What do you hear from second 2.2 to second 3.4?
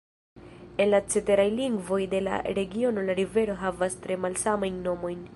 la regiono la